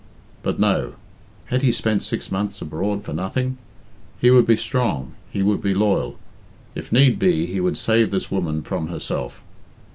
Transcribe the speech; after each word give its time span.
But 0.41 0.59
no! 0.59 0.93
Had 1.51 1.61
he 1.61 1.71
spent 1.71 2.01
six 2.01 2.31
months 2.31 2.59
abroad 2.59 3.03
for 3.03 3.13
nothing? 3.13 3.59
He 4.19 4.31
would 4.31 4.47
be 4.47 4.57
strong; 4.57 5.13
he 5.29 5.43
would 5.43 5.61
be 5.61 5.75
loyal. 5.75 6.17
If 6.73 6.91
need 6.91 7.19
be 7.19 7.45
he 7.45 7.59
would 7.59 7.77
save 7.77 8.09
this 8.09 8.31
woman 8.31 8.63
from 8.63 8.87
herself. 8.87 9.43